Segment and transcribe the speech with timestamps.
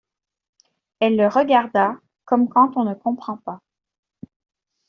[0.99, 1.95] Elle le regarda
[2.25, 3.61] comme quand on ne comprend pas.